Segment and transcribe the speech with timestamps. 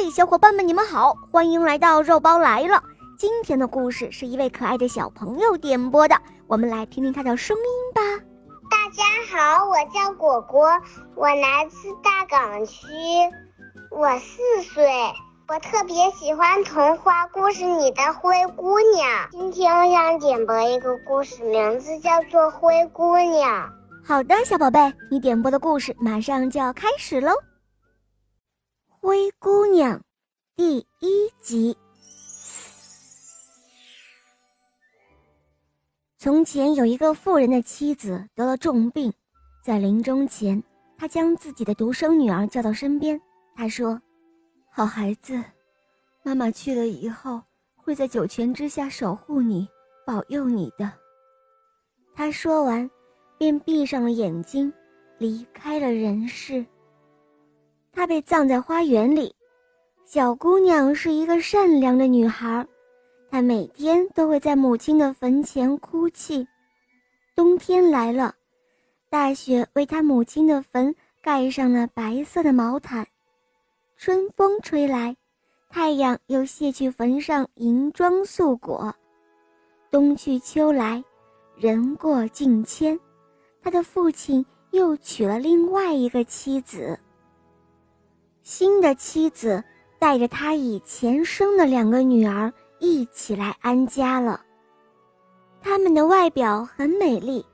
[0.00, 2.80] 嘿，小伙伴们，你们好，欢迎来到肉包来了。
[3.18, 8.00] 今天的故事是一位可爱的小朋友点播的，我们来听听他的声音吧。
[8.70, 10.70] 大家好，我叫果果，
[11.16, 12.86] 我来自大港区，
[13.90, 14.88] 我四岁，
[15.48, 19.28] 我特别喜欢童话故事里的灰姑娘。
[19.32, 23.66] 今天我想点播一个故事，名字叫做《灰姑娘》。
[24.06, 24.78] 好的，小宝贝，
[25.10, 27.32] 你点播的故事马上就要开始喽。
[29.00, 30.02] 灰姑娘，
[30.56, 31.76] 第一集。
[36.16, 39.12] 从前有一个富人的妻子得了重病，
[39.62, 40.60] 在临终前，
[40.96, 43.20] 他将自己的独生女儿叫到身边。
[43.54, 44.00] 他说
[44.68, 45.40] ：“好孩子，
[46.24, 47.40] 妈妈去了以后，
[47.76, 49.68] 会在九泉之下守护你，
[50.04, 50.92] 保佑你的。”
[52.16, 52.90] 他说完，
[53.38, 54.72] 便闭上了眼睛，
[55.18, 56.66] 离开了人世。
[57.92, 59.34] 她被葬在花园里。
[60.04, 62.66] 小姑娘是一个善良的女孩，
[63.30, 66.46] 她每天都会在母亲的坟前哭泣。
[67.34, 68.34] 冬天来了，
[69.10, 73.06] 大雪为她母亲的坟盖上了白色的毛毯。
[73.96, 75.14] 春风吹来，
[75.68, 78.94] 太阳又卸去坟上银装素裹。
[79.90, 81.02] 冬去秋来，
[81.56, 82.98] 人过境迁，
[83.60, 86.98] 她的父亲又娶了另外一个妻子。
[88.50, 89.62] 新的妻子
[89.98, 94.42] 带着他以前生的两个女儿一起来安家了。
[95.60, 97.44] 他们的外表很美丽，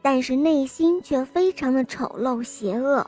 [0.00, 3.04] 但是内心却非常的丑陋邪恶。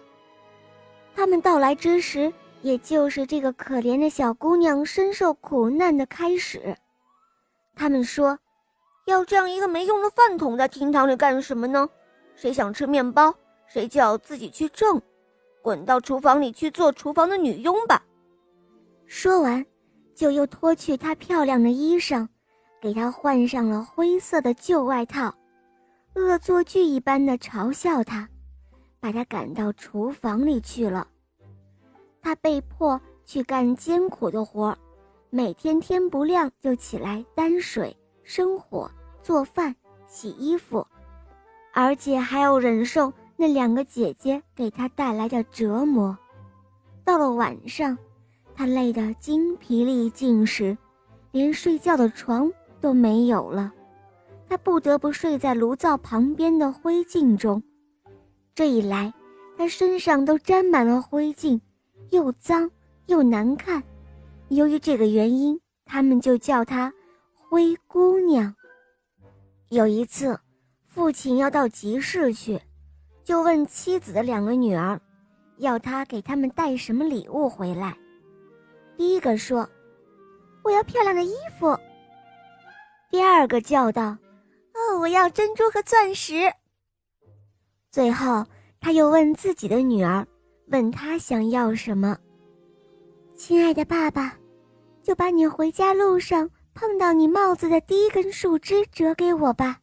[1.14, 6.77] 他们到来之时，也就是这个可怜的小姑娘深受苦难的开始。
[7.77, 8.36] 他们说
[9.06, 11.89] ：“要这样一个没用的饭桶在厅堂里干什么呢？
[12.34, 13.33] 谁想吃面包，
[13.69, 15.00] 谁就要自己去挣。”
[15.69, 18.02] 滚到厨房里去做厨房的女佣吧。
[19.05, 19.66] 说完，
[20.14, 22.27] 就又脱去她漂亮的衣裳，
[22.80, 25.34] 给她换上了灰色的旧外套，
[26.14, 28.27] 恶作剧一般的嘲笑她，
[28.98, 31.07] 把她赶到厨房里去了。
[32.23, 34.74] 她被迫去干艰苦的活，
[35.28, 38.90] 每天天不亮就起来担水、生火、
[39.23, 39.77] 做饭、
[40.07, 40.86] 洗衣服，
[41.74, 43.12] 而且还要忍受。
[43.41, 46.19] 那两个姐姐给他带来的折磨，
[47.05, 47.97] 到了晚上，
[48.53, 50.77] 他累得精疲力尽时，
[51.31, 53.73] 连睡觉的床都没有了，
[54.49, 57.63] 他不得不睡在炉灶旁边的灰烬中。
[58.57, 59.15] 这一来，
[59.57, 61.61] 他身上都沾满了灰烬，
[62.11, 62.69] 又脏
[63.07, 63.81] 又难看。
[64.49, 66.93] 由于这个原因，他们就叫她
[67.33, 68.53] 灰姑娘。
[69.69, 70.41] 有一次，
[70.89, 72.61] 父亲要到集市去。
[73.28, 74.98] 就问妻子的两个女儿，
[75.58, 77.94] 要他给他们带什么礼物回来。
[78.96, 79.68] 第一个说
[80.64, 81.78] ：“我要漂亮的衣服。”
[83.12, 84.16] 第二个叫道
[84.72, 86.50] ：“哦，我要珍珠和钻石。”
[87.92, 88.46] 最后，
[88.80, 90.27] 他又问自己的女儿，
[90.68, 92.16] 问她想要什么。
[93.36, 94.39] 亲爱的爸爸，
[95.02, 99.78] 就把你回家路上碰到你帽子的第一根树枝折给我吧。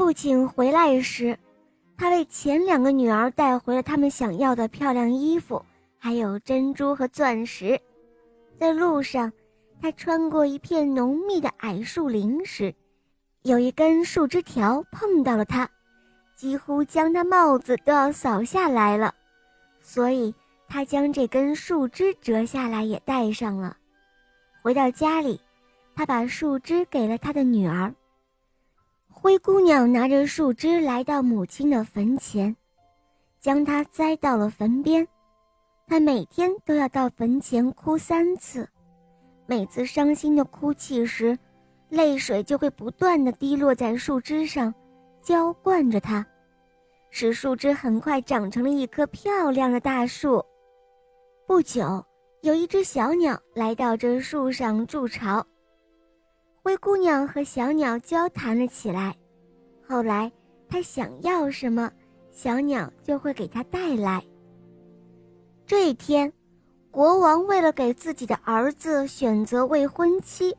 [0.00, 1.38] 父亲回来时，
[1.98, 5.62] 他为前两个女儿带回了他们想要的漂亮衣服，
[5.98, 7.78] 还有珍珠和钻石。
[8.58, 9.30] 在路上，
[9.78, 12.74] 他穿过一片浓密的矮树林时，
[13.42, 15.68] 有一根树枝条碰到了他，
[16.34, 19.14] 几乎将他帽子都要扫下来了。
[19.82, 20.34] 所以，
[20.66, 23.76] 他将这根树枝折下来也戴上了。
[24.62, 25.38] 回到家里，
[25.94, 27.94] 他把树枝给了他的女儿。
[29.12, 32.56] 灰姑娘拿着树枝来到母亲的坟前，
[33.38, 35.06] 将它栽到了坟边。
[35.86, 38.66] 她每天都要到坟前哭三次，
[39.46, 41.36] 每次伤心的哭泣时，
[41.90, 44.72] 泪水就会不断的滴落在树枝上，
[45.20, 46.24] 浇灌着它，
[47.10, 50.42] 使树枝很快长成了一棵漂亮的大树。
[51.46, 52.02] 不久，
[52.42, 55.44] 有一只小鸟来到这树上筑巢。
[56.62, 59.16] 灰姑娘和小鸟交谈了起来，
[59.88, 60.30] 后来
[60.68, 61.90] 她想要什么，
[62.30, 64.22] 小鸟就会给她带来。
[65.64, 66.30] 这一天，
[66.90, 70.54] 国王为了给自己的儿子选择未婚妻，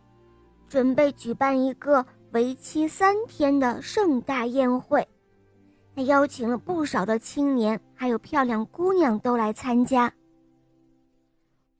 [0.68, 5.08] 准备举办一个为期三天的盛大宴会。
[5.96, 10.12] 他邀请了不少的青年，还有漂亮姑娘都来参加。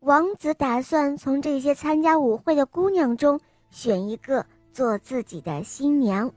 [0.02, 3.40] 王子打算从这些参加舞会的姑娘中。
[3.72, 6.32] 选一个做自己的新娘。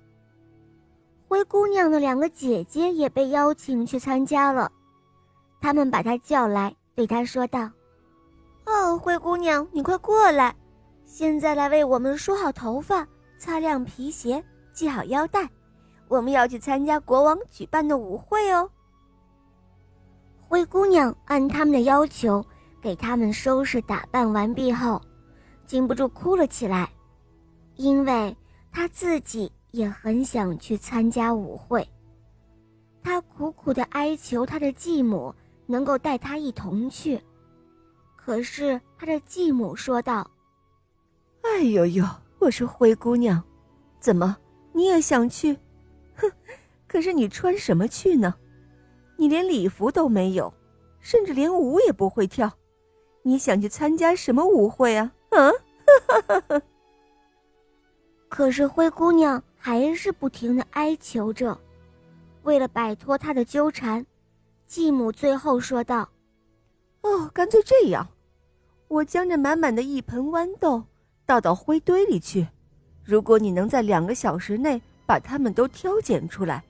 [1.29, 4.71] 灰姑娘的两个姐姐也被邀请去参加了，
[5.61, 7.69] 他们把她叫来，对她说道
[8.67, 10.55] ：“哦，灰姑娘，你快过来，
[11.05, 14.43] 现在来为我们梳好头发，擦亮皮鞋，
[14.73, 15.49] 系好腰带，
[16.07, 18.71] 我们要去参加国王举办的舞会哦。”
[20.47, 22.45] 灰姑娘按他们的要求
[22.81, 25.01] 给他们收拾打扮完毕后，
[25.67, 26.89] 禁不住哭了起来，
[27.77, 28.37] 因为
[28.73, 31.87] 她自己也很想去参加舞会。
[33.03, 35.35] 她苦苦的哀求她的继母
[35.67, 37.21] 能够带她一同去，
[38.17, 40.31] 可是她的继母说道
[41.43, 42.05] ：“哎呦呦，
[42.39, 43.43] 我说灰姑娘，
[44.01, 44.37] 怎么
[44.73, 45.57] 你也想去？
[46.17, 46.31] 哼，
[46.87, 48.35] 可是你穿什么去呢？”
[49.17, 50.53] 你连礼服都没有，
[50.99, 52.51] 甚至连舞也不会跳，
[53.23, 55.13] 你想去参加什么舞会啊？
[55.31, 55.39] 啊！
[55.47, 56.63] 哈哈哈哈
[58.35, 61.57] 可是灰姑娘还是不停的哀求着。
[62.43, 64.05] 为了摆脱她的纠缠，
[64.67, 66.09] 继母最后说道
[67.03, 68.05] ：“哦，干脆这样，
[68.89, 70.83] 我将这满满的一盆豌豆
[71.25, 72.45] 倒到灰堆里去。
[73.05, 76.65] 如果你能在两个小时内把它们都挑拣出来，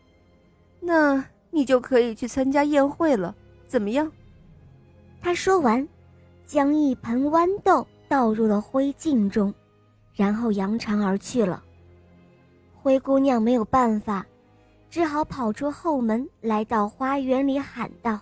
[0.80, 3.34] 那……”你就可以去参加宴会了，
[3.66, 4.12] 怎么样？
[5.22, 5.88] 他说完，
[6.44, 9.54] 将一盆豌豆倒入了灰烬中，
[10.14, 11.62] 然后扬长而去了。
[12.74, 14.24] 灰姑娘没有办法，
[14.88, 18.12] 只好跑出后门，来到花园里喊道：“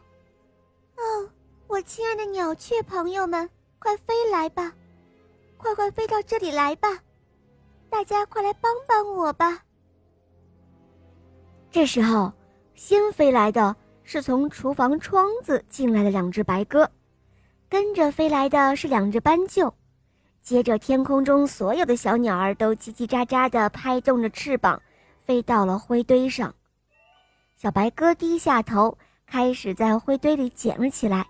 [0.97, 1.29] 哦，
[1.67, 3.49] 我亲爱的鸟雀朋友们，
[3.79, 4.73] 快飞来吧，
[5.57, 6.89] 快快飞到这里来吧，
[7.91, 9.63] 大家快来帮帮我吧！”
[11.71, 12.33] 这时候。
[12.75, 16.91] 先飞来的是从厨房窗子进来的两只白鸽，
[17.69, 19.73] 跟着飞来的是两只斑鸠，
[20.43, 24.81] 接着天空中所有的小鸟儿都叽叽喳喳地拍动着翅膀，
[25.25, 26.53] 飞到了灰堆上。
[27.57, 28.97] 小白鸽低下头，
[29.27, 31.27] 开始在灰堆里捡了起来，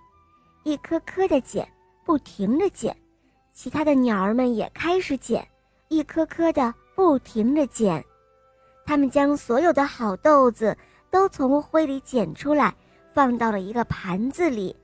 [0.65, 1.69] 一颗颗的捡，
[2.05, 2.97] 不停地捡。
[3.53, 5.47] 其他的鸟儿们也开始捡，
[5.89, 8.03] 一颗颗的不停地捡。
[8.87, 10.77] 它们将所有的好豆子。
[11.13, 12.75] 都从灰里捡出来，
[13.13, 14.75] 放到了一个盘子里，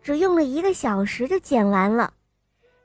[0.00, 2.14] 只用了一个小时就捡完了。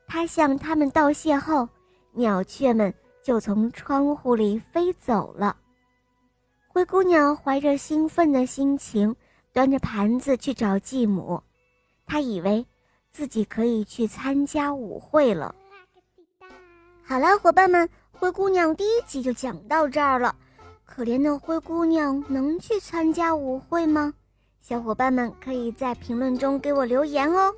[0.07, 1.67] 他向他们道谢后，
[2.11, 2.93] 鸟雀们
[3.23, 5.55] 就从窗户里飞走了。
[6.67, 9.15] 灰姑娘怀着兴奋的心情，
[9.53, 11.41] 端着盘子去找继母。
[12.05, 12.65] 她以为
[13.11, 15.53] 自己可以去参加舞会了。
[17.03, 20.35] 好了，伙伴们，灰姑娘第一集就讲到这儿了。
[20.85, 24.13] 可怜的灰姑娘能去参加舞会吗？
[24.59, 27.53] 小伙伴们可以在评论中给我留言哦。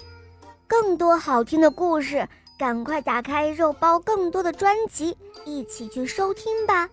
[0.68, 2.28] 更多好听的故事，
[2.58, 6.90] 赶快打开肉包更多的专辑，一起去收听吧。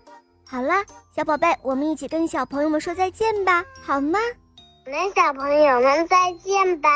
[0.47, 0.85] 好啦，
[1.15, 4.19] 小宝贝，我们一起跟小朋友们说再见吧，好吗？
[4.87, 6.89] 我们小朋友们再见吧。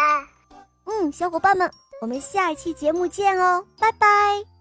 [0.86, 4.53] 嗯，小伙伴们，我们下一期节目见哦，拜拜。